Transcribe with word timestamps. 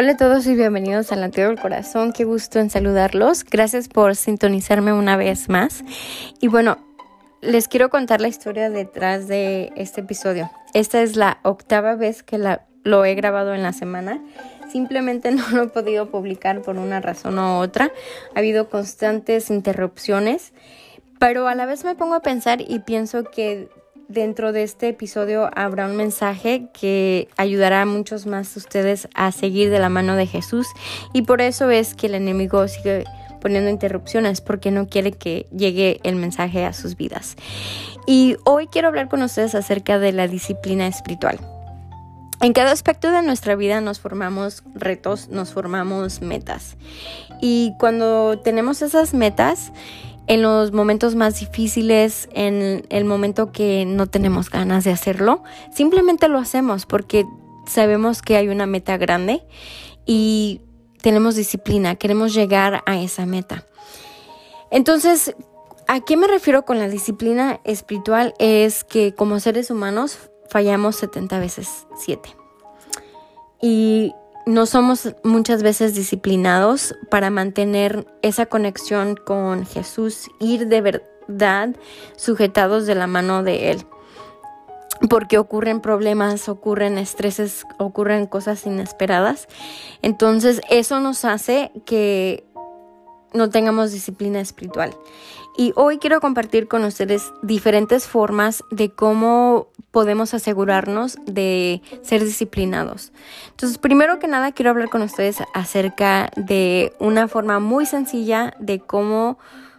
Hola 0.00 0.12
a 0.12 0.16
todos 0.16 0.46
y 0.46 0.54
bienvenidos 0.54 1.10
al 1.10 1.22
Latido 1.22 1.48
del 1.48 1.58
Corazón. 1.58 2.12
Qué 2.12 2.22
gusto 2.22 2.60
en 2.60 2.70
saludarlos. 2.70 3.42
Gracias 3.42 3.88
por 3.88 4.14
sintonizarme 4.14 4.92
una 4.92 5.16
vez 5.16 5.48
más. 5.48 5.82
Y 6.40 6.46
bueno, 6.46 6.78
les 7.40 7.66
quiero 7.66 7.90
contar 7.90 8.20
la 8.20 8.28
historia 8.28 8.70
detrás 8.70 9.26
de 9.26 9.72
este 9.74 10.02
episodio. 10.02 10.52
Esta 10.72 11.02
es 11.02 11.16
la 11.16 11.40
octava 11.42 11.96
vez 11.96 12.22
que 12.22 12.38
la, 12.38 12.64
lo 12.84 13.04
he 13.04 13.16
grabado 13.16 13.54
en 13.54 13.64
la 13.64 13.72
semana. 13.72 14.22
Simplemente 14.70 15.30
no 15.32 15.42
lo 15.50 15.64
he 15.64 15.68
podido 15.68 16.08
publicar 16.12 16.62
por 16.62 16.76
una 16.76 17.00
razón 17.00 17.36
u 17.40 17.58
otra. 17.58 17.90
Ha 18.36 18.38
habido 18.38 18.68
constantes 18.70 19.50
interrupciones. 19.50 20.52
Pero 21.18 21.48
a 21.48 21.56
la 21.56 21.66
vez 21.66 21.84
me 21.84 21.96
pongo 21.96 22.14
a 22.14 22.22
pensar 22.22 22.60
y 22.60 22.78
pienso 22.78 23.24
que 23.24 23.68
dentro 24.08 24.52
de 24.52 24.62
este 24.62 24.88
episodio 24.88 25.50
habrá 25.54 25.86
un 25.86 25.96
mensaje 25.96 26.68
que 26.72 27.28
ayudará 27.36 27.82
a 27.82 27.86
muchos 27.86 28.26
más 28.26 28.54
de 28.54 28.58
ustedes 28.58 29.08
a 29.14 29.30
seguir 29.32 29.70
de 29.70 29.78
la 29.78 29.90
mano 29.90 30.16
de 30.16 30.26
Jesús 30.26 30.66
y 31.12 31.22
por 31.22 31.42
eso 31.42 31.70
es 31.70 31.94
que 31.94 32.06
el 32.06 32.14
enemigo 32.14 32.66
sigue 32.68 33.04
poniendo 33.40 33.70
interrupciones 33.70 34.40
porque 34.40 34.70
no 34.70 34.88
quiere 34.88 35.12
que 35.12 35.46
llegue 35.54 36.00
el 36.02 36.16
mensaje 36.16 36.64
a 36.64 36.72
sus 36.72 36.96
vidas. 36.96 37.36
Y 38.06 38.36
hoy 38.44 38.66
quiero 38.66 38.88
hablar 38.88 39.08
con 39.08 39.22
ustedes 39.22 39.54
acerca 39.54 39.98
de 39.98 40.12
la 40.12 40.26
disciplina 40.26 40.86
espiritual. 40.86 41.38
En 42.40 42.52
cada 42.52 42.72
aspecto 42.72 43.10
de 43.10 43.22
nuestra 43.22 43.56
vida 43.56 43.80
nos 43.80 44.00
formamos 44.00 44.62
retos, 44.74 45.28
nos 45.28 45.52
formamos 45.52 46.20
metas. 46.20 46.76
Y 47.40 47.74
cuando 47.78 48.38
tenemos 48.38 48.80
esas 48.80 49.12
metas, 49.12 49.72
en 50.28 50.42
los 50.42 50.72
momentos 50.72 51.14
más 51.14 51.40
difíciles, 51.40 52.28
en 52.32 52.86
el 52.90 53.04
momento 53.04 53.50
que 53.50 53.84
no 53.86 54.06
tenemos 54.06 54.50
ganas 54.50 54.84
de 54.84 54.92
hacerlo, 54.92 55.42
simplemente 55.72 56.28
lo 56.28 56.38
hacemos 56.38 56.84
porque 56.86 57.24
sabemos 57.66 58.20
que 58.20 58.36
hay 58.36 58.48
una 58.48 58.66
meta 58.66 58.98
grande 58.98 59.42
y 60.04 60.60
tenemos 61.00 61.34
disciplina, 61.34 61.96
queremos 61.96 62.34
llegar 62.34 62.82
a 62.86 63.00
esa 63.00 63.24
meta. 63.24 63.66
Entonces, 64.70 65.34
¿a 65.86 66.00
qué 66.00 66.18
me 66.18 66.26
refiero 66.26 66.66
con 66.66 66.78
la 66.78 66.88
disciplina 66.88 67.60
espiritual? 67.64 68.34
Es 68.38 68.84
que 68.84 69.14
como 69.14 69.40
seres 69.40 69.70
humanos 69.70 70.18
fallamos 70.50 70.96
70 70.96 71.38
veces 71.38 71.86
7. 71.96 72.36
Y 73.62 74.12
no 74.48 74.64
somos 74.64 75.14
muchas 75.24 75.62
veces 75.62 75.94
disciplinados 75.94 76.94
para 77.10 77.28
mantener 77.28 78.06
esa 78.22 78.46
conexión 78.46 79.14
con 79.14 79.66
Jesús, 79.66 80.30
ir 80.40 80.68
de 80.68 80.80
verdad 80.80 81.76
sujetados 82.16 82.86
de 82.86 82.94
la 82.94 83.06
mano 83.06 83.42
de 83.42 83.70
Él. 83.70 83.84
Porque 85.10 85.36
ocurren 85.36 85.80
problemas, 85.80 86.48
ocurren 86.48 86.96
estreses, 86.96 87.64
ocurren 87.78 88.26
cosas 88.26 88.64
inesperadas. 88.64 89.48
Entonces 90.00 90.62
eso 90.70 90.98
nos 90.98 91.26
hace 91.26 91.70
que 91.84 92.47
no 93.32 93.50
tengamos 93.50 93.92
disciplina 93.92 94.40
espiritual. 94.40 94.94
Y 95.56 95.72
hoy 95.74 95.98
quiero 95.98 96.20
compartir 96.20 96.68
con 96.68 96.84
ustedes 96.84 97.32
diferentes 97.42 98.06
formas 98.06 98.62
de 98.70 98.90
cómo 98.90 99.68
podemos 99.90 100.32
asegurarnos 100.32 101.18
de 101.26 101.82
ser 102.02 102.24
disciplinados. 102.24 103.12
Entonces, 103.50 103.78
primero 103.78 104.18
que 104.20 104.28
nada, 104.28 104.52
quiero 104.52 104.70
hablar 104.70 104.88
con 104.88 105.02
ustedes 105.02 105.38
acerca 105.54 106.30
de 106.36 106.92
una 107.00 107.26
forma 107.26 107.58
muy 107.58 107.86
sencilla 107.86 108.54
de 108.60 108.78
cómo 108.78 109.38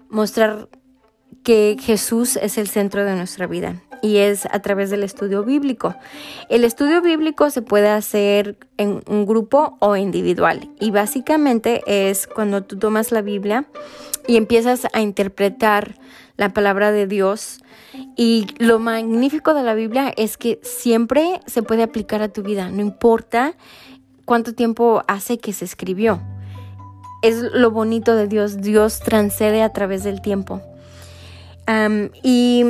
mostrar 0.10 0.68
que 1.44 1.78
Jesús 1.80 2.36
es 2.36 2.58
el 2.58 2.68
centro 2.68 3.06
de 3.06 3.16
nuestra 3.16 3.48
vida 3.48 3.82
y 4.02 4.18
es 4.18 4.46
a 4.46 4.60
través 4.60 4.90
del 4.90 5.04
estudio 5.04 5.44
bíblico. 5.44 5.96
El 6.50 6.64
estudio 6.64 7.02
bíblico 7.02 7.50
se 7.50 7.62
puede 7.62 7.90
hacer 7.90 8.58
en 8.78 9.02
un 9.08 9.26
grupo 9.26 9.78
o 9.80 9.96
individual 9.96 10.70
y 10.80 10.92
básicamente 10.92 11.82
es 11.86 12.28
cuando 12.28 12.64
tú 12.64 12.78
tomas 12.78 13.12
la 13.12 13.22
Biblia 13.22 13.66
y 14.28 14.38
empiezas 14.38 14.88
a 14.94 15.02
interpretar 15.02 15.96
la 16.38 16.50
palabra 16.54 16.92
de 16.92 17.08
Dios. 17.08 17.60
Y 18.16 18.48
lo 18.60 18.80
magnífico 18.80 19.54
de 19.54 19.64
la 19.64 19.74
Biblia 19.74 20.14
es 20.16 20.38
que 20.38 20.60
siempre 20.64 21.42
se 21.46 21.64
puede 21.64 21.84
aplicar 21.84 22.22
a 22.22 22.30
tu 22.30 22.44
vida, 22.44 22.70
no 22.70 22.82
importa 22.82 23.56
cuánto 24.26 24.54
tiempo 24.54 25.04
hace 25.08 25.40
que 25.40 25.54
se 25.54 25.66
escribió. 25.66 26.22
Es 27.22 27.42
lo 27.42 27.72
bonito 27.72 28.16
de 28.16 28.28
Dios, 28.28 28.62
Dios 28.62 29.00
transcede 29.00 29.64
a 29.64 29.74
través 29.74 30.04
del 30.04 30.22
tiempo. 30.22 30.62
y 32.24 32.64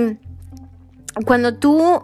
cuando 1.25 1.55
tú 1.55 2.03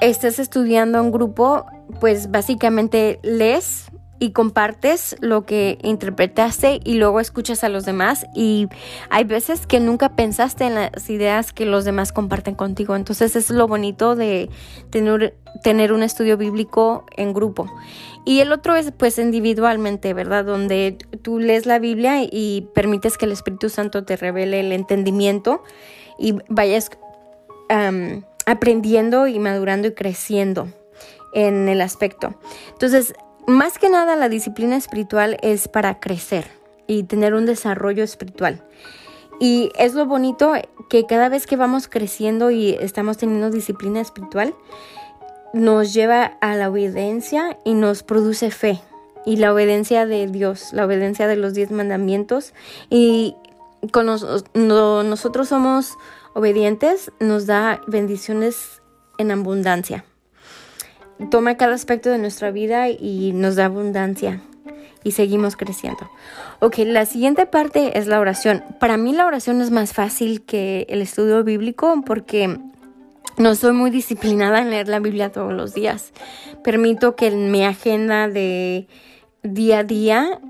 estás 0.00 0.38
estudiando 0.38 0.98
en 0.98 1.10
grupo, 1.10 1.66
pues 2.00 2.30
básicamente 2.30 3.18
lees 3.22 3.90
y 4.20 4.32
compartes 4.32 5.16
lo 5.20 5.46
que 5.46 5.78
interpretaste 5.82 6.80
y 6.84 6.94
luego 6.94 7.20
escuchas 7.20 7.62
a 7.62 7.68
los 7.68 7.84
demás 7.84 8.26
y 8.34 8.68
hay 9.10 9.24
veces 9.24 9.66
que 9.66 9.78
nunca 9.78 10.16
pensaste 10.16 10.64
en 10.64 10.74
las 10.74 11.08
ideas 11.08 11.52
que 11.52 11.64
los 11.64 11.84
demás 11.84 12.12
comparten 12.12 12.54
contigo. 12.54 12.96
Entonces 12.96 13.36
es 13.36 13.50
lo 13.50 13.68
bonito 13.68 14.16
de 14.16 14.50
tener, 14.90 15.36
tener 15.62 15.92
un 15.92 16.02
estudio 16.02 16.36
bíblico 16.36 17.06
en 17.16 17.32
grupo. 17.32 17.70
Y 18.24 18.40
el 18.40 18.52
otro 18.52 18.74
es 18.74 18.92
pues 18.92 19.18
individualmente, 19.18 20.12
¿verdad? 20.14 20.44
Donde 20.44 20.98
tú 21.22 21.38
lees 21.38 21.66
la 21.66 21.78
Biblia 21.78 22.22
y 22.22 22.68
permites 22.74 23.18
que 23.18 23.26
el 23.26 23.32
Espíritu 23.32 23.68
Santo 23.68 24.04
te 24.04 24.16
revele 24.16 24.60
el 24.60 24.72
entendimiento 24.72 25.62
y 26.18 26.34
vayas 26.48 26.90
aprendiendo 28.46 29.26
y 29.26 29.38
madurando 29.38 29.88
y 29.88 29.94
creciendo 29.94 30.68
en 31.32 31.68
el 31.68 31.80
aspecto. 31.80 32.34
Entonces, 32.72 33.14
más 33.46 33.78
que 33.78 33.88
nada 33.88 34.16
la 34.16 34.28
disciplina 34.28 34.76
espiritual 34.76 35.38
es 35.42 35.68
para 35.68 36.00
crecer 36.00 36.46
y 36.86 37.04
tener 37.04 37.34
un 37.34 37.46
desarrollo 37.46 38.02
espiritual. 38.04 38.64
Y 39.40 39.70
es 39.78 39.94
lo 39.94 40.06
bonito 40.06 40.52
que 40.88 41.06
cada 41.06 41.28
vez 41.28 41.46
que 41.46 41.56
vamos 41.56 41.88
creciendo 41.88 42.50
y 42.50 42.70
estamos 42.70 43.18
teniendo 43.18 43.50
disciplina 43.50 44.00
espiritual, 44.00 44.54
nos 45.52 45.94
lleva 45.94 46.24
a 46.40 46.56
la 46.56 46.68
obediencia 46.68 47.56
y 47.64 47.74
nos 47.74 48.02
produce 48.02 48.50
fe. 48.50 48.80
Y 49.24 49.36
la 49.36 49.52
obediencia 49.52 50.06
de 50.06 50.26
Dios, 50.26 50.72
la 50.72 50.86
obediencia 50.86 51.26
de 51.26 51.36
los 51.36 51.54
diez 51.54 51.70
mandamientos. 51.70 52.54
Y 52.90 53.36
cuando 53.92 54.16
nosotros 54.54 55.48
somos 55.48 55.96
obedientes, 56.38 57.12
nos 57.20 57.46
da 57.46 57.80
bendiciones 57.86 58.80
en 59.18 59.30
abundancia 59.30 60.04
toma 61.30 61.56
cada 61.56 61.74
aspecto 61.74 62.10
de 62.10 62.18
nuestra 62.18 62.50
vida 62.50 62.88
y 62.88 63.32
nos 63.34 63.56
da 63.56 63.66
abundancia 63.66 64.40
y 65.04 65.12
seguimos 65.12 65.56
creciendo. 65.56 66.10
Ok, 66.60 66.78
la 66.78 67.06
siguiente 67.06 67.46
parte 67.46 67.98
es 67.98 68.06
la 68.06 68.20
oración. 68.20 68.64
Para 68.80 68.96
mí 68.96 69.12
la 69.12 69.26
oración 69.26 69.60
es 69.60 69.70
más 69.70 69.92
fácil 69.92 70.42
que 70.42 70.86
el 70.88 71.02
estudio 71.02 71.42
bíblico 71.44 72.02
porque 72.04 72.58
no 73.36 73.54
soy 73.54 73.72
muy 73.72 73.90
disciplinada 73.90 74.60
en 74.60 74.70
leer 74.70 74.88
la 74.88 75.00
Biblia 75.00 75.30
todos 75.30 75.52
los 75.52 75.74
días. 75.74 76.12
Permito 76.64 77.14
que 77.16 77.30
mi 77.30 77.64
agenda 77.64 78.28
de 78.28 78.86
día 79.42 79.80
a 79.80 79.84
día 79.84 80.40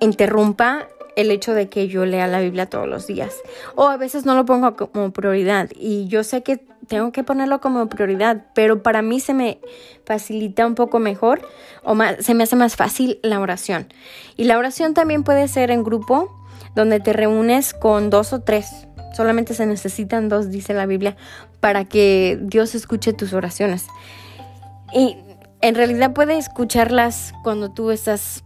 interrumpa 0.00 0.88
el 1.16 1.30
hecho 1.30 1.54
de 1.54 1.68
que 1.68 1.88
yo 1.88 2.04
lea 2.04 2.26
la 2.26 2.40
Biblia 2.40 2.66
todos 2.66 2.88
los 2.88 3.06
días. 3.06 3.34
O 3.74 3.88
a 3.88 3.96
veces 3.96 4.24
no 4.24 4.34
lo 4.34 4.44
pongo 4.44 4.76
como 4.76 5.12
prioridad. 5.12 5.70
Y 5.74 6.06
yo 6.08 6.24
sé 6.24 6.42
que 6.42 6.64
tengo 6.88 7.12
que 7.12 7.24
ponerlo 7.24 7.60
como 7.60 7.88
prioridad, 7.88 8.46
pero 8.54 8.82
para 8.82 9.02
mí 9.02 9.20
se 9.20 9.34
me 9.34 9.60
facilita 10.04 10.66
un 10.66 10.74
poco 10.74 10.98
mejor 10.98 11.46
o 11.82 11.96
se 12.20 12.34
me 12.34 12.44
hace 12.44 12.56
más 12.56 12.76
fácil 12.76 13.18
la 13.22 13.40
oración. 13.40 13.88
Y 14.36 14.44
la 14.44 14.58
oración 14.58 14.94
también 14.94 15.24
puede 15.24 15.48
ser 15.48 15.70
en 15.70 15.84
grupo, 15.84 16.30
donde 16.74 17.00
te 17.00 17.12
reúnes 17.12 17.72
con 17.74 18.10
dos 18.10 18.32
o 18.32 18.40
tres. 18.40 18.86
Solamente 19.16 19.54
se 19.54 19.66
necesitan 19.66 20.28
dos, 20.28 20.50
dice 20.50 20.74
la 20.74 20.86
Biblia, 20.86 21.16
para 21.60 21.84
que 21.84 22.38
Dios 22.42 22.74
escuche 22.74 23.12
tus 23.12 23.32
oraciones. 23.32 23.86
Y 24.92 25.16
en 25.60 25.74
realidad 25.74 26.12
puede 26.12 26.36
escucharlas 26.36 27.32
cuando 27.42 27.72
tú 27.72 27.90
estás 27.90 28.44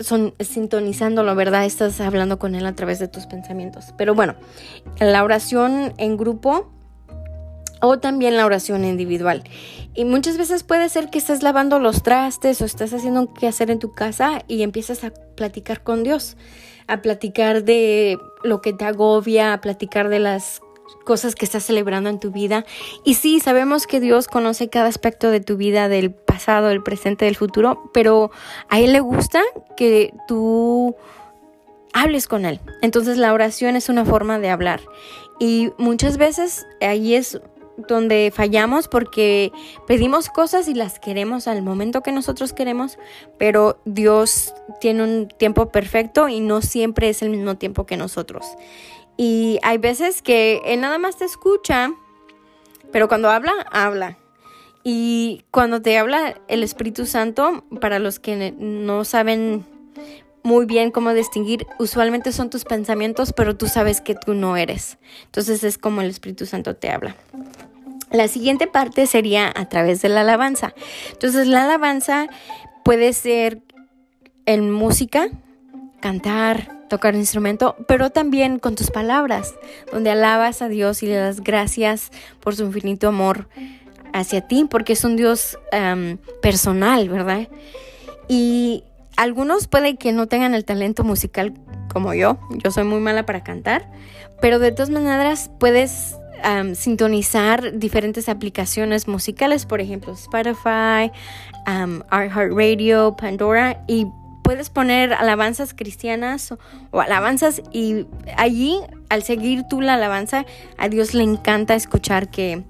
son 0.00 0.34
sintonizándolo, 0.40 1.34
¿verdad? 1.34 1.64
Estás 1.64 2.00
hablando 2.00 2.38
con 2.38 2.54
él 2.54 2.66
a 2.66 2.74
través 2.74 2.98
de 2.98 3.08
tus 3.08 3.26
pensamientos. 3.26 3.94
Pero 3.96 4.14
bueno, 4.14 4.34
la 5.00 5.24
oración 5.24 5.94
en 5.96 6.16
grupo 6.16 6.70
o 7.80 7.98
también 7.98 8.36
la 8.36 8.46
oración 8.46 8.84
individual. 8.84 9.44
Y 9.94 10.04
muchas 10.04 10.36
veces 10.36 10.62
puede 10.62 10.88
ser 10.88 11.10
que 11.10 11.18
estés 11.18 11.42
lavando 11.42 11.78
los 11.78 12.02
trastes 12.02 12.60
o 12.60 12.64
estás 12.64 12.92
haciendo 12.92 13.32
qué 13.32 13.46
hacer 13.46 13.70
en 13.70 13.78
tu 13.78 13.92
casa 13.92 14.42
y 14.48 14.62
empiezas 14.62 15.04
a 15.04 15.10
platicar 15.10 15.82
con 15.82 16.02
Dios, 16.02 16.36
a 16.86 17.02
platicar 17.02 17.64
de 17.64 18.18
lo 18.42 18.60
que 18.60 18.72
te 18.72 18.84
agobia, 18.84 19.52
a 19.52 19.60
platicar 19.60 20.08
de 20.08 20.18
las 20.18 20.60
cosas 21.04 21.34
que 21.34 21.44
estás 21.44 21.64
celebrando 21.64 22.10
en 22.10 22.20
tu 22.20 22.30
vida. 22.30 22.64
Y 23.04 23.14
sí, 23.14 23.40
sabemos 23.40 23.86
que 23.86 24.00
Dios 24.00 24.28
conoce 24.28 24.68
cada 24.68 24.88
aspecto 24.88 25.30
de 25.30 25.40
tu 25.40 25.56
vida, 25.56 25.88
del 25.88 26.10
pasado, 26.36 26.68
del 26.68 26.82
presente, 26.82 27.24
del 27.24 27.34
futuro, 27.34 27.90
pero 27.94 28.30
a 28.68 28.78
Él 28.78 28.92
le 28.92 29.00
gusta 29.00 29.40
que 29.74 30.12
tú 30.28 30.94
hables 31.94 32.28
con 32.28 32.44
Él. 32.44 32.60
Entonces 32.82 33.16
la 33.16 33.32
oración 33.32 33.74
es 33.74 33.88
una 33.88 34.04
forma 34.04 34.38
de 34.38 34.50
hablar. 34.50 34.80
Y 35.38 35.72
muchas 35.78 36.18
veces 36.18 36.66
ahí 36.82 37.14
es 37.14 37.40
donde 37.88 38.30
fallamos 38.34 38.86
porque 38.86 39.50
pedimos 39.86 40.28
cosas 40.28 40.68
y 40.68 40.74
las 40.74 40.98
queremos 40.98 41.48
al 41.48 41.62
momento 41.62 42.02
que 42.02 42.12
nosotros 42.12 42.52
queremos, 42.52 42.98
pero 43.38 43.78
Dios 43.86 44.54
tiene 44.78 45.04
un 45.04 45.28
tiempo 45.28 45.70
perfecto 45.70 46.28
y 46.28 46.40
no 46.40 46.60
siempre 46.60 47.08
es 47.08 47.22
el 47.22 47.30
mismo 47.30 47.56
tiempo 47.56 47.86
que 47.86 47.96
nosotros. 47.96 48.44
Y 49.16 49.58
hay 49.62 49.78
veces 49.78 50.20
que 50.20 50.60
Él 50.66 50.82
nada 50.82 50.98
más 50.98 51.16
te 51.16 51.24
escucha, 51.24 51.92
pero 52.92 53.08
cuando 53.08 53.30
habla, 53.30 53.52
habla. 53.72 54.18
Y 54.88 55.42
cuando 55.50 55.82
te 55.82 55.98
habla 55.98 56.40
el 56.46 56.62
Espíritu 56.62 57.06
Santo, 57.06 57.64
para 57.80 57.98
los 57.98 58.20
que 58.20 58.54
no 58.56 59.04
saben 59.04 59.64
muy 60.44 60.64
bien 60.64 60.92
cómo 60.92 61.12
distinguir. 61.12 61.66
Usualmente 61.80 62.30
son 62.30 62.50
tus 62.50 62.64
pensamientos, 62.64 63.32
pero 63.32 63.56
tú 63.56 63.66
sabes 63.66 64.00
que 64.00 64.14
tú 64.14 64.34
no 64.34 64.56
eres. 64.56 64.98
Entonces 65.24 65.64
es 65.64 65.76
como 65.76 66.02
el 66.02 66.10
Espíritu 66.10 66.46
Santo 66.46 66.76
te 66.76 66.90
habla. 66.90 67.16
La 68.12 68.28
siguiente 68.28 68.68
parte 68.68 69.08
sería 69.08 69.52
a 69.56 69.68
través 69.68 70.02
de 70.02 70.08
la 70.08 70.20
alabanza. 70.20 70.72
Entonces 71.10 71.48
la 71.48 71.64
alabanza 71.64 72.28
puede 72.84 73.12
ser 73.12 73.62
en 74.44 74.70
música, 74.70 75.30
cantar, 75.98 76.86
tocar 76.88 77.14
un 77.14 77.20
instrumento, 77.22 77.74
pero 77.88 78.10
también 78.10 78.60
con 78.60 78.76
tus 78.76 78.92
palabras, 78.92 79.52
donde 79.90 80.10
alabas 80.10 80.62
a 80.62 80.68
Dios 80.68 81.02
y 81.02 81.06
le 81.06 81.16
das 81.16 81.40
gracias 81.40 82.12
por 82.38 82.54
su 82.54 82.66
infinito 82.66 83.08
amor 83.08 83.48
hacia 84.18 84.40
ti, 84.42 84.66
porque 84.68 84.94
es 84.94 85.04
un 85.04 85.16
Dios 85.16 85.58
personal, 86.42 87.08
¿verdad? 87.08 87.48
Y 88.28 88.84
algunos 89.16 89.68
puede 89.68 89.96
que 89.96 90.12
no 90.12 90.26
tengan 90.26 90.54
el 90.54 90.64
talento 90.64 91.04
musical 91.04 91.54
como 91.92 92.12
yo, 92.12 92.38
yo 92.50 92.70
soy 92.70 92.84
muy 92.84 93.00
mala 93.00 93.24
para 93.24 93.42
cantar, 93.42 93.90
pero 94.40 94.58
de 94.58 94.72
todas 94.72 94.90
maneras 94.90 95.50
puedes 95.58 96.16
sintonizar 96.74 97.78
diferentes 97.78 98.28
aplicaciones 98.28 99.08
musicales, 99.08 99.64
por 99.66 99.80
ejemplo 99.80 100.12
Spotify, 100.12 101.10
um, 101.66 102.02
iHeartRadio, 102.12 103.16
Pandora, 103.16 103.82
y 103.88 104.06
puedes 104.42 104.70
poner 104.70 105.12
alabanzas 105.12 105.74
cristianas 105.74 106.52
o, 106.92 107.00
alabanzas 107.00 107.62
y 107.72 108.06
allí 108.36 108.78
al 109.08 109.22
seguir 109.22 109.64
tú 109.68 109.80
la 109.80 109.94
alabanza, 109.94 110.44
a 110.76 110.88
Dios 110.88 111.14
le 111.14 111.24
encanta 111.24 111.74
escuchar 111.74 112.28
que 112.28 112.62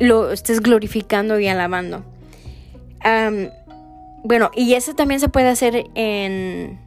lo 0.00 0.32
estés 0.32 0.60
glorificando 0.60 1.38
y 1.38 1.46
alabando. 1.46 2.02
Bueno, 4.22 4.50
y 4.54 4.74
eso 4.74 4.94
también 4.94 5.20
se 5.20 5.28
puede 5.28 5.48
hacer 5.48 5.86
en 5.94 6.78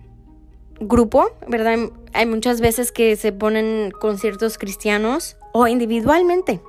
grupo, 0.80 1.32
¿verdad? 1.48 1.90
Hay 2.14 2.26
muchas 2.26 2.62
veces 2.62 2.92
que 2.92 3.16
se 3.16 3.32
ponen 3.32 3.92
conciertos 3.92 4.58
cristianos 4.58 5.38
o 5.52 5.68
individualmente. 5.68 6.62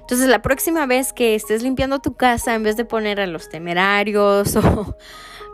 Entonces 0.00 0.28
la 0.28 0.40
próxima 0.40 0.86
vez 0.86 1.12
que 1.12 1.34
estés 1.34 1.62
limpiando 1.62 1.98
tu 1.98 2.14
casa, 2.14 2.54
en 2.54 2.62
vez 2.62 2.76
de 2.76 2.84
poner 2.84 3.20
a 3.20 3.26
los 3.26 3.48
temerarios 3.48 4.56
o 4.56 4.96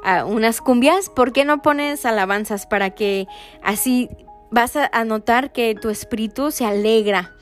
a 0.04 0.24
unas 0.24 0.60
cumbias, 0.60 1.08
¿por 1.08 1.32
qué 1.32 1.44
no 1.44 1.62
pones 1.62 2.04
alabanzas 2.04 2.66
para 2.66 2.90
que 2.90 3.26
así 3.62 4.10
vas 4.50 4.76
a 4.76 5.04
notar 5.04 5.52
que 5.52 5.74
tu 5.74 5.88
espíritu 5.90 6.50
se 6.50 6.66
alegra 6.66 7.32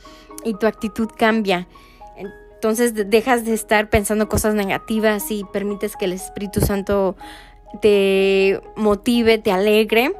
y 0.44 0.54
tu 0.54 0.66
actitud 0.66 1.08
cambia? 1.16 1.68
Entonces 2.60 2.92
dejas 3.08 3.46
de 3.46 3.54
estar 3.54 3.88
pensando 3.88 4.28
cosas 4.28 4.54
negativas 4.54 5.30
y 5.30 5.44
permites 5.44 5.96
que 5.96 6.04
el 6.04 6.12
Espíritu 6.12 6.60
Santo 6.60 7.16
te 7.80 8.60
motive, 8.76 9.38
te 9.38 9.50
alegre. 9.50 10.14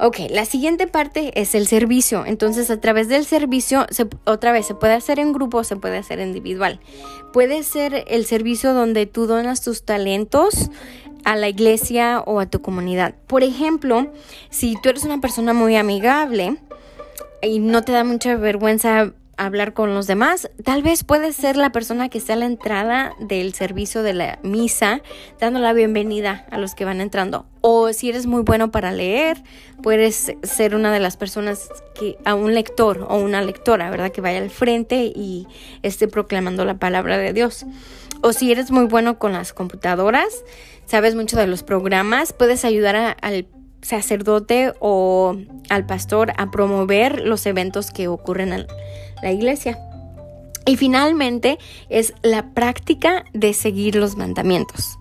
Ok, 0.00 0.18
la 0.28 0.44
siguiente 0.44 0.88
parte 0.88 1.30
es 1.40 1.54
el 1.54 1.68
servicio. 1.68 2.26
Entonces, 2.26 2.68
a 2.70 2.80
través 2.80 3.06
del 3.06 3.24
servicio, 3.26 3.86
otra 4.24 4.50
vez, 4.50 4.66
se 4.66 4.74
puede 4.74 4.94
hacer 4.94 5.20
en 5.20 5.32
grupo, 5.32 5.62
se 5.62 5.76
puede 5.76 5.98
hacer 5.98 6.18
individual. 6.18 6.80
Puede 7.32 7.62
ser 7.62 8.04
el 8.08 8.26
servicio 8.26 8.74
donde 8.74 9.06
tú 9.06 9.28
donas 9.28 9.62
tus 9.62 9.84
talentos 9.84 10.68
a 11.24 11.36
la 11.36 11.48
iglesia 11.48 12.24
o 12.26 12.40
a 12.40 12.46
tu 12.46 12.60
comunidad. 12.60 13.14
Por 13.28 13.44
ejemplo, 13.44 14.12
si 14.50 14.74
tú 14.82 14.88
eres 14.88 15.04
una 15.04 15.20
persona 15.20 15.52
muy 15.52 15.76
amigable 15.76 16.56
y 17.40 17.60
no 17.60 17.82
te 17.82 17.92
da 17.92 18.02
mucha 18.02 18.34
vergüenza 18.34 19.12
hablar 19.38 19.72
con 19.72 19.94
los 19.94 20.06
demás. 20.06 20.50
Tal 20.64 20.82
vez 20.82 21.04
puedes 21.04 21.36
ser 21.36 21.56
la 21.56 21.70
persona 21.70 22.08
que 22.08 22.18
esté 22.18 22.34
a 22.34 22.36
la 22.36 22.44
entrada 22.44 23.14
del 23.20 23.54
servicio 23.54 24.02
de 24.02 24.12
la 24.12 24.38
misa, 24.42 25.00
dando 25.40 25.60
la 25.60 25.72
bienvenida 25.72 26.46
a 26.50 26.58
los 26.58 26.74
que 26.74 26.84
van 26.84 27.00
entrando. 27.00 27.46
O 27.60 27.92
si 27.92 28.10
eres 28.10 28.26
muy 28.26 28.42
bueno 28.42 28.70
para 28.70 28.92
leer, 28.92 29.42
puedes 29.82 30.32
ser 30.42 30.74
una 30.74 30.92
de 30.92 31.00
las 31.00 31.16
personas 31.16 31.68
que 31.98 32.18
a 32.24 32.34
un 32.34 32.54
lector 32.54 33.06
o 33.08 33.16
una 33.16 33.40
lectora, 33.40 33.90
¿verdad? 33.90 34.12
Que 34.12 34.20
vaya 34.20 34.38
al 34.38 34.50
frente 34.50 35.12
y 35.14 35.46
esté 35.82 36.08
proclamando 36.08 36.64
la 36.64 36.78
palabra 36.78 37.16
de 37.16 37.32
Dios. 37.32 37.64
O 38.20 38.32
si 38.32 38.50
eres 38.50 38.70
muy 38.70 38.84
bueno 38.84 39.18
con 39.18 39.32
las 39.32 39.52
computadoras, 39.52 40.44
sabes 40.86 41.14
mucho 41.14 41.36
de 41.36 41.46
los 41.46 41.62
programas, 41.62 42.32
puedes 42.32 42.64
ayudar 42.64 43.16
al 43.20 43.46
sacerdote 43.82 44.72
o 44.80 45.36
al 45.68 45.86
pastor 45.86 46.32
a 46.36 46.50
promover 46.50 47.20
los 47.20 47.46
eventos 47.46 47.90
que 47.90 48.08
ocurren 48.08 48.52
en 48.52 48.66
la 49.22 49.32
iglesia. 49.32 49.78
Y 50.66 50.76
finalmente 50.76 51.58
es 51.88 52.12
la 52.22 52.50
práctica 52.52 53.24
de 53.32 53.54
seguir 53.54 53.94
los 53.94 54.16
mandamientos. 54.16 54.98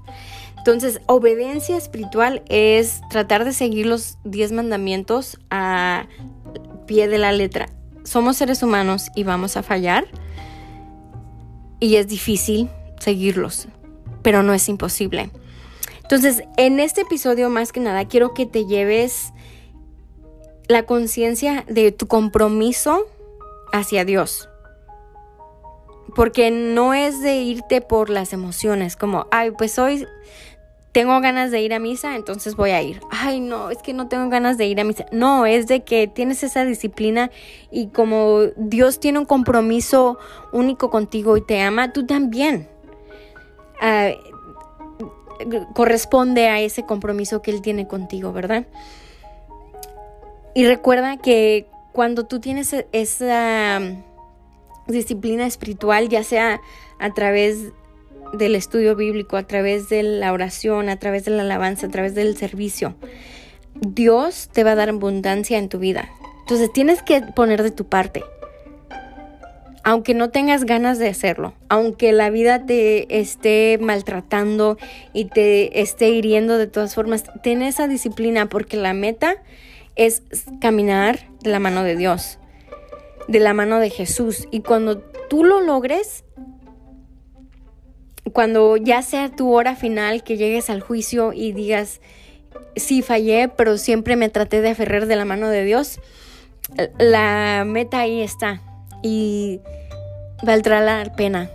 Entonces, 0.57 0.99
obediencia 1.05 1.77
espiritual 1.77 2.41
es 2.49 3.01
tratar 3.09 3.45
de 3.45 3.53
seguir 3.53 3.85
los 3.85 4.17
10 4.25 4.51
mandamientos 4.51 5.39
a 5.49 6.07
pie 6.87 7.07
de 7.07 7.17
la 7.17 7.31
letra. 7.31 7.69
Somos 8.03 8.37
seres 8.37 8.63
humanos 8.63 9.09
y 9.15 9.23
vamos 9.23 9.57
a 9.57 9.63
fallar. 9.63 10.07
Y 11.79 11.95
es 11.95 12.07
difícil 12.07 12.69
seguirlos, 12.99 13.67
pero 14.23 14.43
no 14.43 14.53
es 14.53 14.67
imposible. 14.67 15.29
Entonces, 16.09 16.43
en 16.55 16.79
este 16.79 17.01
episodio 17.01 17.49
más 17.49 17.73
que 17.73 17.81
nada 17.81 18.07
quiero 18.07 18.33
que 18.33 18.45
te 18.45 18.65
lleves 18.65 19.33
la 20.69 20.83
conciencia 20.83 21.65
de 21.67 21.91
tu 21.91 22.07
compromiso 22.07 23.05
hacia 23.73 24.05
Dios. 24.05 24.47
Porque 26.15 26.49
no 26.49 26.93
es 26.93 27.21
de 27.21 27.41
irte 27.41 27.81
por 27.81 28.09
las 28.09 28.31
emociones, 28.31 28.95
como, 28.95 29.27
ay, 29.31 29.51
pues 29.51 29.77
hoy 29.79 30.07
tengo 30.93 31.19
ganas 31.19 31.51
de 31.51 31.59
ir 31.59 31.73
a 31.73 31.79
misa, 31.79 32.15
entonces 32.15 32.55
voy 32.55 32.69
a 32.69 32.81
ir. 32.81 33.01
Ay, 33.11 33.41
no, 33.41 33.69
es 33.69 33.79
que 33.79 33.91
no 33.93 34.07
tengo 34.07 34.29
ganas 34.29 34.57
de 34.57 34.65
ir 34.65 34.79
a 34.79 34.85
misa. 34.85 35.07
No, 35.11 35.45
es 35.45 35.67
de 35.67 35.83
que 35.83 36.07
tienes 36.07 36.41
esa 36.41 36.63
disciplina 36.63 37.31
y 37.69 37.87
como 37.87 38.43
Dios 38.55 39.01
tiene 39.01 39.19
un 39.19 39.25
compromiso 39.25 40.17
único 40.53 40.89
contigo 40.89 41.35
y 41.35 41.41
te 41.41 41.59
ama, 41.59 41.91
tú 41.91 42.05
también. 42.05 42.69
Ah, 43.81 44.11
corresponde 45.73 46.47
a 46.47 46.59
ese 46.59 46.83
compromiso 46.83 47.41
que 47.41 47.51
Él 47.51 47.61
tiene 47.61 47.87
contigo, 47.87 48.33
¿verdad? 48.33 48.65
Y 50.53 50.65
recuerda 50.65 51.17
que 51.17 51.67
cuando 51.93 52.25
tú 52.25 52.39
tienes 52.39 52.73
e-, 52.73 52.87
esa 52.91 53.79
disciplina 54.87 55.45
espiritual, 55.45 56.09
ya 56.09 56.23
sea 56.23 56.61
a 56.99 57.13
través 57.13 57.73
del 58.33 58.55
estudio 58.55 58.95
bíblico, 58.95 59.37
a 59.37 59.43
través 59.43 59.89
de 59.89 60.03
la 60.03 60.33
oración, 60.33 60.89
a 60.89 60.97
través 60.97 61.25
de 61.25 61.31
la 61.31 61.43
alabanza, 61.43 61.87
a 61.87 61.89
través 61.89 62.15
del 62.15 62.35
servicio, 62.37 62.95
Dios 63.75 64.49
te 64.51 64.63
va 64.63 64.71
a 64.71 64.75
dar 64.75 64.89
abundancia 64.89 65.57
en 65.57 65.69
tu 65.69 65.79
vida. 65.79 66.09
Entonces 66.41 66.71
tienes 66.71 67.01
que 67.03 67.21
poner 67.21 67.63
de 67.63 67.71
tu 67.71 67.85
parte. 67.85 68.23
Aunque 69.89 70.13
no 70.13 70.31
tengas 70.31 70.65
ganas 70.65 70.99
de 70.99 71.07
hacerlo, 71.07 71.53
aunque 71.69 72.11
la 72.11 72.29
vida 72.29 72.65
te 72.65 73.21
esté 73.21 73.77
maltratando 73.79 74.77
y 75.13 75.29
te 75.29 75.79
esté 75.79 76.09
hiriendo 76.09 76.57
de 76.57 76.67
todas 76.67 76.93
formas, 76.93 77.23
ten 77.41 77.61
esa 77.61 77.87
disciplina 77.87 78.49
porque 78.49 78.75
la 78.75 78.91
meta 78.91 79.37
es 79.95 80.23
caminar 80.59 81.29
de 81.41 81.51
la 81.51 81.59
mano 81.59 81.83
de 81.83 81.95
Dios, 81.95 82.37
de 83.29 83.39
la 83.39 83.53
mano 83.53 83.79
de 83.79 83.89
Jesús. 83.89 84.49
Y 84.51 84.59
cuando 84.59 84.97
tú 85.29 85.45
lo 85.45 85.61
logres, 85.61 86.25
cuando 88.33 88.75
ya 88.75 89.01
sea 89.03 89.29
tu 89.33 89.53
hora 89.53 89.77
final, 89.77 90.21
que 90.21 90.35
llegues 90.35 90.69
al 90.69 90.81
juicio 90.81 91.31
y 91.31 91.53
digas, 91.53 92.01
sí 92.75 93.01
fallé, 93.01 93.47
pero 93.47 93.77
siempre 93.77 94.17
me 94.17 94.27
traté 94.27 94.59
de 94.59 94.71
aferrar 94.71 95.05
de 95.05 95.15
la 95.15 95.23
mano 95.23 95.47
de 95.47 95.63
Dios, 95.63 96.01
la 96.99 97.63
meta 97.65 97.99
ahí 97.99 98.21
está 98.21 98.61
y 99.01 99.61
valdrá 100.43 100.81
la 100.81 101.13
pena. 101.15 101.49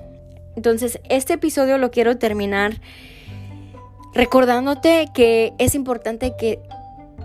Entonces, 0.57 1.01
este 1.09 1.35
episodio 1.35 1.79
lo 1.79 1.91
quiero 1.91 2.19
terminar 2.19 2.81
recordándote 4.15 5.09
que 5.15 5.55
es 5.59 5.75
importante 5.75 6.35
que 6.39 6.61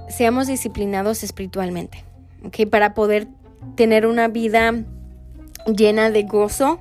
seamos 0.10 0.48
disciplinados 0.48 1.24
espiritualmente, 1.24 2.04
¿ok? 2.46 2.70
Para 2.70 2.94
poder 2.94 3.28
tener 3.76 4.08
una 4.08 4.28
vida 4.28 4.74
llena 5.66 6.10
de 6.10 6.24
gozo 6.24 6.80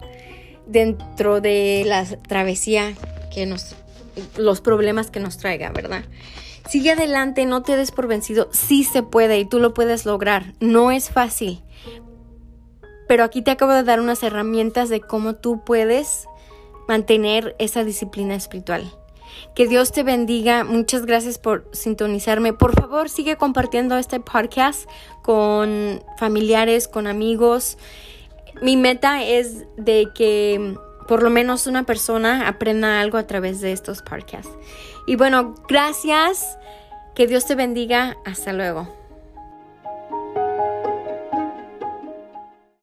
dentro 0.67 1.41
de 1.41 1.85
la 1.87 2.05
travesía 2.05 2.95
que 3.35 3.47
nos, 3.47 3.75
los 4.37 4.61
problemas 4.61 5.11
que 5.11 5.21
nos 5.21 5.39
traiga, 5.39 5.71
¿verdad? 5.71 6.05
Sigue 6.69 6.93
adelante, 6.93 7.47
no 7.47 7.63
te 7.63 7.77
des 7.77 7.93
por 7.93 8.09
vencido, 8.09 8.49
sí 8.53 8.85
se 8.85 9.03
puede 9.03 9.39
y 9.39 9.45
tú 9.45 9.61
lo 9.61 9.75
puedes 9.75 10.05
lograr, 10.05 10.55
no 10.61 10.91
es 10.91 11.11
fácil, 11.11 11.63
pero 13.07 13.25
aquí 13.25 13.43
te 13.43 13.51
acabo 13.51 13.73
de 13.73 13.83
dar 13.83 14.01
unas 14.01 14.23
herramientas 14.23 14.89
de 14.89 15.01
cómo 15.01 15.35
tú 15.35 15.65
puedes 15.65 16.27
mantener 16.89 17.55
esa 17.59 17.85
disciplina 17.85 18.35
espiritual. 18.35 18.91
Que 19.55 19.67
Dios 19.67 19.93
te 19.93 20.03
bendiga. 20.03 20.65
Muchas 20.65 21.07
gracias 21.07 21.39
por 21.39 21.69
sintonizarme. 21.73 22.53
Por 22.53 22.79
favor, 22.79 23.09
sigue 23.09 23.37
compartiendo 23.37 23.97
este 23.99 24.21
podcast 24.21 24.89
con 25.23 26.03
familiares, 26.19 26.89
con 26.89 27.07
amigos. 27.07 27.79
Mi 28.63 28.77
meta 28.77 29.25
es 29.25 29.67
de 29.77 30.09
que 30.15 30.77
por 31.07 31.23
lo 31.23 31.31
menos 31.31 31.67
una 31.67 31.85
persona 31.85 32.49
aprenda 32.49 33.01
algo 33.01 33.19
a 33.19 33.27
través 33.27 33.61
de 33.61 33.73
estos 33.73 34.03
podcasts. 34.03 34.53
Y 35.07 35.17
bueno, 35.17 35.55
gracias. 35.69 36.59
Que 37.15 37.27
Dios 37.27 37.47
te 37.47 37.55
bendiga. 37.55 38.17
Hasta 38.25 38.53
luego. 38.53 39.06